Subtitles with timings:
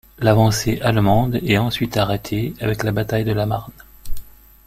[0.17, 3.71] L'avancée allemande est ensuite arrêtée avec la bataille de la Marne.